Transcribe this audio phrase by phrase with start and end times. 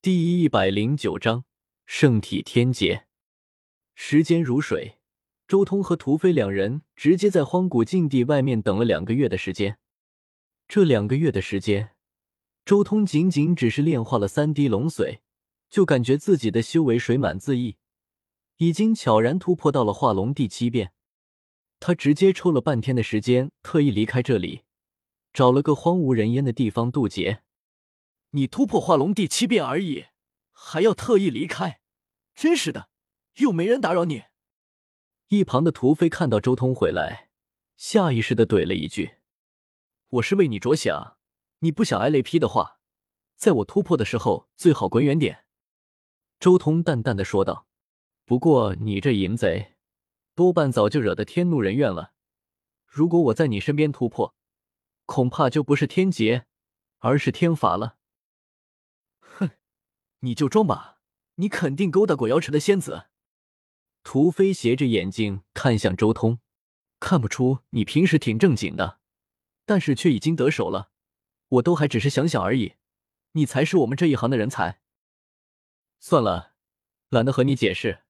[0.00, 1.44] 第一百零九章
[1.84, 3.08] 圣体天劫。
[3.96, 5.00] 时间如水，
[5.48, 9.78] 周通和屠飞两人直接在荒古禁地外面等了两个月的时间。
[10.68, 11.96] 这两个月的时间，
[12.64, 15.18] 周通仅仅只是炼化了三滴龙髓，
[15.68, 17.74] 就感觉自己的修为水满自溢，
[18.58, 20.92] 已经悄然突破到了化龙第七变。
[21.80, 24.62] 他直接抽了半天的时间，特意离开这里，
[25.32, 27.42] 找了个荒无人烟的地方渡劫。
[28.30, 30.06] 你突破化龙第七变而已，
[30.52, 31.80] 还要特意离开，
[32.34, 32.90] 真是的，
[33.36, 34.24] 又没人打扰你。
[35.28, 37.30] 一旁的屠飞看到周通回来，
[37.76, 39.16] 下意识的怼了一句
[40.08, 41.16] ：“我是为你着想，
[41.60, 42.80] 你不想挨雷劈的话，
[43.34, 45.46] 在我突破的时候最好滚远点。”
[46.38, 47.66] 周通淡淡的说道
[48.26, 49.76] ：“不过你这淫贼，
[50.34, 52.12] 多半早就惹得天怒人怨了。
[52.86, 54.34] 如果我在你身边突破，
[55.06, 56.46] 恐怕就不是天劫，
[56.98, 57.96] 而是天罚了。”
[60.20, 60.98] 你就装吧，
[61.36, 63.06] 你肯定勾搭过瑶池的仙子。
[64.02, 66.40] 屠飞斜着眼睛看向周通，
[66.98, 69.00] 看不出你平时挺正经的，
[69.66, 70.90] 但是却已经得手了。
[71.48, 72.74] 我都还只是想想而已，
[73.32, 74.80] 你才是我们这一行的人才。
[76.00, 76.54] 算了，
[77.10, 78.02] 懒得和你解释。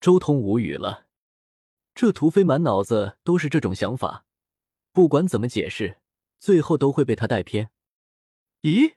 [0.00, 1.06] 周通无语了，
[1.94, 4.26] 这屠飞满脑子都是这种想法，
[4.92, 6.00] 不管怎么解释，
[6.38, 7.70] 最后都会被他带偏。
[8.62, 8.96] 咦，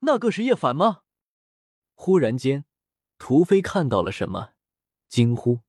[0.00, 1.03] 那个是叶凡吗？
[1.94, 2.64] 忽然间，
[3.18, 4.50] 屠飞看到了什么，
[5.08, 5.60] 惊呼。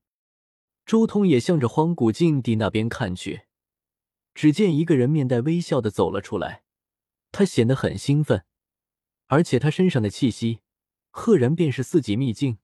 [0.86, 3.48] 周通也向着荒古禁地那边看去，
[4.34, 6.64] 只见一个人面带微笑的走了出来，
[7.32, 8.46] 他显得很兴奋，
[9.28, 10.62] 而且他身上的气息，
[11.10, 12.60] 赫然便是四级秘境。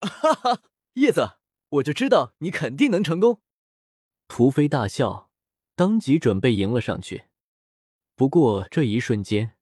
[0.00, 0.62] 哈哈，
[0.94, 3.40] 叶子，我就知道你肯定能成功。
[4.26, 5.30] 屠飞大笑，
[5.74, 7.24] 当即准备迎了上去。
[8.14, 9.57] 不过这一瞬间。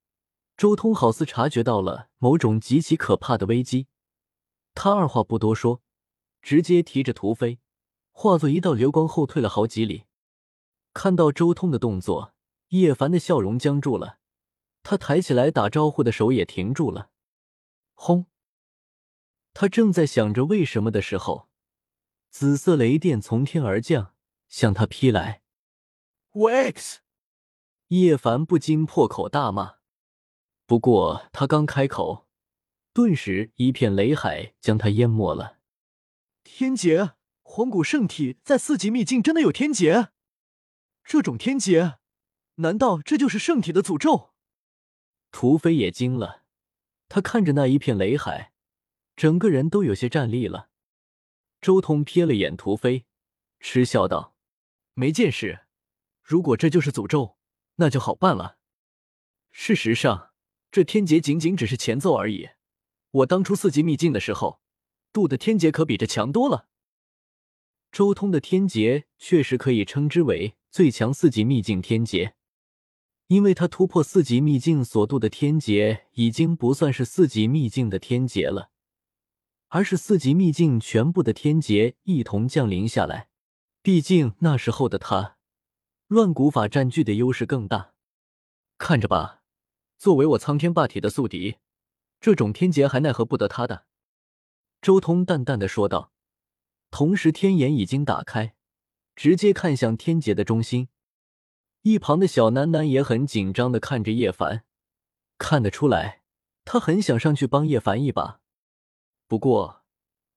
[0.56, 3.88] 周通好似察觉到了某种极其可怕的危机，
[4.74, 5.82] 他二话不多说，
[6.40, 7.58] 直接提着屠飞，
[8.10, 10.04] 化作一道流光后退了好几里。
[10.94, 12.34] 看到周通的动作，
[12.68, 14.18] 叶凡的笑容僵住了，
[14.82, 17.10] 他抬起来打招呼的手也停住了。
[17.92, 18.24] 轰！
[19.52, 21.50] 他正在想着为什么的时候，
[22.30, 24.14] 紫色雷电从天而降，
[24.48, 25.42] 向他劈来。
[26.32, 26.96] Wax！
[27.88, 29.76] 叶凡不禁破口大骂。
[30.66, 32.26] 不过他刚开口，
[32.92, 35.60] 顿时一片雷海将他淹没了。
[36.42, 37.12] 天劫，
[37.44, 40.08] 黄古圣体在四级秘境真的有天劫？
[41.04, 41.98] 这种天劫，
[42.56, 44.34] 难道这就是圣体的诅咒？
[45.30, 46.42] 屠飞也惊了，
[47.08, 48.52] 他看着那一片雷海，
[49.14, 50.70] 整个人都有些站立了。
[51.60, 53.06] 周通瞥了眼屠飞，
[53.60, 54.34] 嗤笑道
[54.94, 55.66] ：“没见识。
[56.22, 57.36] 如果这就是诅咒，
[57.76, 58.58] 那就好办了。
[59.52, 60.32] 事实上。”
[60.76, 62.50] 这天劫仅仅只是前奏而已。
[63.10, 64.60] 我当初四级秘境的时候，
[65.10, 66.68] 渡的天劫可比这强多了。
[67.90, 72.34] 周通的天劫确实可以称之为最强四级秘境天劫，
[73.28, 78.68] 因为他突破四级秘境所渡的天劫已经不算是四级秘境的天劫了，
[79.68, 83.30] 而是四级秘境全部的天劫一同降临下来。
[83.80, 85.38] 毕竟那时候的他，
[86.08, 87.94] 乱古法占据的优势更大。
[88.76, 89.44] 看着吧。
[89.98, 91.56] 作为我苍天霸体的宿敌，
[92.20, 93.86] 这种天劫还奈何不得他的。
[94.82, 96.12] 周通淡淡的说道，
[96.90, 98.54] 同时天眼已经打开，
[99.14, 100.88] 直接看向天劫的中心。
[101.82, 104.64] 一旁的小楠楠也很紧张的看着叶凡，
[105.38, 106.22] 看得出来，
[106.64, 108.40] 他很想上去帮叶凡一把。
[109.26, 109.84] 不过，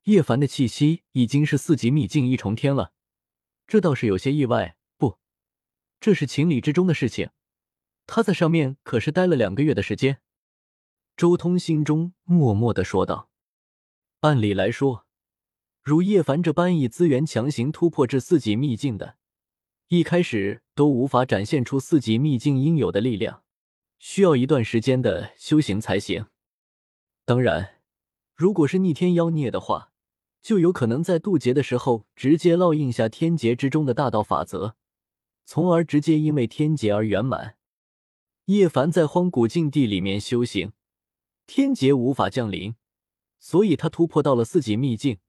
[0.04, 2.94] 叶凡的气息已经是四级秘境一重天了，
[3.68, 4.78] 这倒是有些意外。
[4.98, 5.20] 不，
[6.00, 7.30] 这是情理之中的事情。
[8.12, 10.18] 他在上面可是待了两个月的时间，
[11.16, 13.30] 周通心中默默的说道
[14.22, 15.06] ：“按理来说，
[15.84, 19.18] 如叶凡这般以资源强行突破至四级秘境的，
[19.90, 23.44] 一开始都无法展现出四级秘境应有的力量，
[24.00, 26.26] 需要一段时间的修行才行。
[27.26, 27.76] 当然，
[28.34, 29.92] 如果是逆天妖孽的话，
[30.42, 34.76] 就有可能在渡劫的时候直接烙印下天劫之中的大道法则，
[35.46, 37.58] 从而直接因为天劫而圆满。”
[38.50, 40.74] 叶凡在荒古禁地里面修行，
[41.46, 42.74] 天劫无法降临，
[43.40, 45.20] 所以他突破到了四级秘境，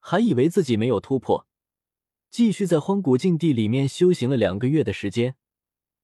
[0.00, 1.46] 还以为自己没有突破，
[2.30, 5.36] 继续在荒古禁地里面修行了两个月的时间，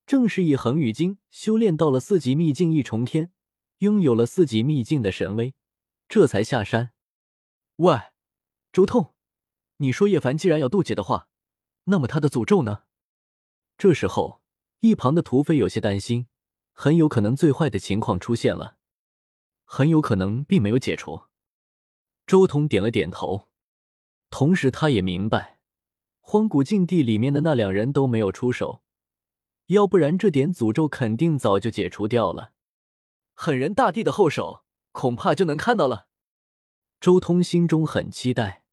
[0.05, 3.31] 正是以恒宇经修炼到了四级秘境一重天，
[3.79, 5.55] 拥有了四级秘境的神威，
[6.07, 6.91] 这才下山。
[7.77, 7.99] 喂，
[8.71, 9.15] 周通，
[9.77, 11.29] 你说叶凡既然要渡劫的话，
[11.85, 12.83] 那么他的诅咒呢？
[13.75, 14.43] 这时候，
[14.81, 16.27] 一旁的土匪有些担心。
[16.81, 18.77] 很有可能最坏的情况出现了。
[19.65, 21.23] 很有可能并没有解除。
[22.25, 23.49] 周通点了点头，
[24.29, 25.59] 同时他也明白，
[26.21, 28.81] 荒古禁地里面的那两人都没有出手，
[29.65, 32.53] 要不然这点诅咒肯定早就解除掉了。
[33.33, 36.07] 狠人大帝的后手，恐怕就能看到了。
[37.01, 38.63] 周通心中很期待。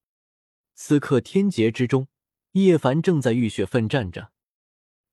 [0.76, 2.06] 此刻天劫之中，
[2.52, 4.30] 叶凡正在浴血奋战着，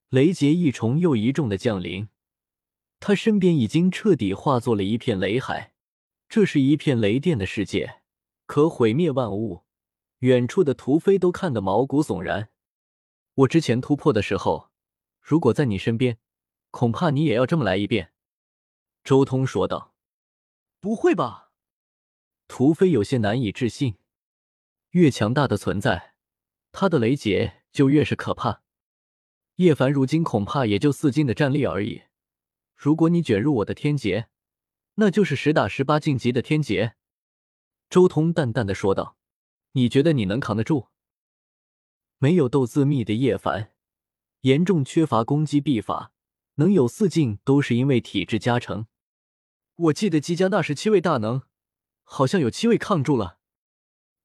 [0.10, 2.08] 雷劫一重又一重的降临，
[3.06, 5.74] 他身边已经彻底化作了一片雷海，
[6.30, 8.02] 这是一片雷电的世界，
[8.46, 9.66] 可毁灭万物。
[10.20, 12.52] 远处的屠飞都看得毛骨悚然。
[13.34, 14.70] 我之前突破的时候，
[15.20, 16.18] 如果在你身边，
[16.72, 18.14] 恐怕你也要这么来一遍。”
[19.04, 19.94] 周通说道。
[20.80, 21.52] “不会吧？”
[22.48, 23.98] 屠飞有些难以置信。
[24.92, 26.14] 越强大的存在，
[26.72, 28.62] 他的雷劫就越是可怕。
[29.56, 32.04] 叶凡如今恐怕也就四境的战力而已。
[32.84, 34.28] 如果你卷入我的天劫，
[34.96, 36.96] 那就是实打实八境级的天劫。”
[37.90, 39.16] 周通淡淡的说道。
[39.72, 40.90] “你觉得你能扛得住？”
[42.20, 43.72] 没有斗字秘的叶凡，
[44.42, 46.12] 严重缺乏攻击秘法，
[46.56, 48.88] 能有四境都是因为体质加成。
[49.76, 51.44] 我记得姬家那十七位大能，
[52.04, 53.40] 好像有七位抗住了。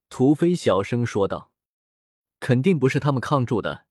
[0.08, 1.52] 屠飞小声说道
[2.40, 3.86] ：“肯定不是他们抗住的。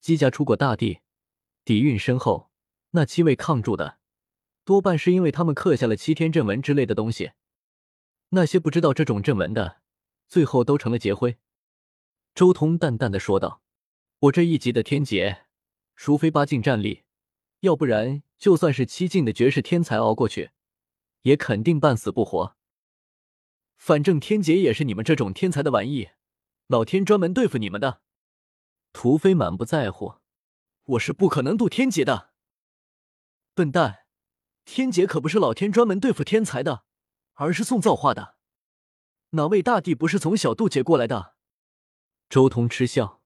[0.00, 1.00] 姬家出过大帝，
[1.62, 2.48] 底蕴深厚。
[2.92, 3.97] 那七位抗住的，
[4.68, 7.32] 多半是因为他们刻下了七天阵纹之类的东西。
[8.28, 9.80] 那些不知道这种阵纹的，
[10.28, 11.38] 最后都成了劫灰。”
[12.36, 13.62] 周通淡淡的说道
[14.28, 15.46] ：“我这一级的天劫，
[15.96, 17.04] 除非八境战力，
[17.60, 20.50] 要不然就算是七境的绝世天才熬过去，
[21.22, 22.54] 也肯定半死不活。”
[23.78, 26.10] 反正天劫也是你们这种天才的玩意，
[26.66, 28.02] 老天专门对付你们的。
[28.92, 30.16] 屠飞满不在乎，
[30.84, 32.32] 我是不可能渡天劫的。
[33.54, 34.00] 笨蛋，
[34.70, 36.84] 天劫可不是老天专门对付天才的，
[37.32, 38.36] 而是送造化的。
[39.30, 41.34] 哪位大帝不是从小渡劫过来的？
[42.28, 43.22] 周通嗤笑，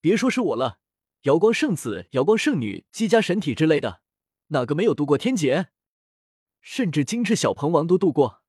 [0.00, 0.78] 别说是我了，
[1.22, 4.02] 瑶光圣子、瑶光圣女、姬家神体之类的，
[4.46, 5.70] 哪个没有渡过天劫？
[6.60, 8.44] 甚至精致小鹏王都渡过。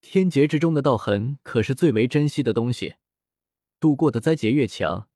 [0.00, 2.94] 天劫之中的道痕可是最为珍惜的东西，
[3.80, 5.08] 渡过的灾劫越强，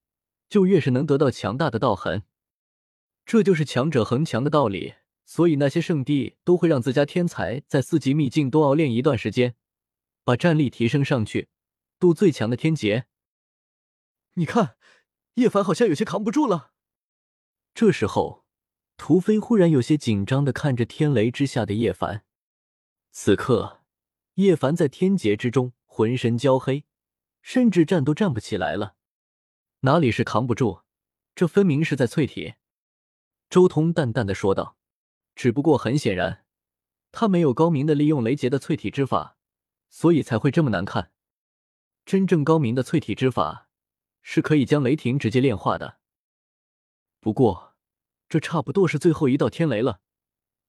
[0.49, 2.25] 就越是能得到强大的道痕。
[3.25, 4.94] 这就是强者恒强的道理。
[5.28, 9.54] 所以那些圣地都会让自家天才在四级秘境多熬练一段时间，
[10.25, 11.50] 把战力提升上去，
[11.98, 13.04] 渡最强的天劫。
[14.36, 14.78] 你看，
[15.34, 16.72] 叶凡好像有些扛不住了。
[17.75, 18.46] 这时候，
[18.96, 22.25] 屠飞忽然有些紧张的看着天雷之下的叶凡。
[23.10, 23.82] 此刻。
[24.36, 26.84] 叶凡在天劫之中浑身焦黑，
[27.42, 28.94] 甚至站都站不起来了。
[29.80, 30.82] 哪里是扛不住，
[31.34, 32.54] 这分明是在淬体。
[33.50, 34.77] 周通淡淡的说道
[35.38, 36.44] ：“只不过很显然，
[37.12, 39.37] 他没有高明的利用雷劫的淬体之法，
[39.88, 41.12] 所以才会这么难看。
[42.05, 43.69] 真正高明的淬体之法，
[44.20, 45.99] 是可以将雷霆直接炼化的。
[47.20, 47.76] 不过，
[48.29, 50.00] 这差不多是最后一道天雷了。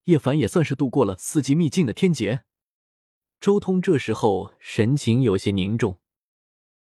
[0.04, 2.44] 叶凡也算是度过了四级秘境的天劫。”
[3.42, 6.00] 周通这时候神情有些凝重。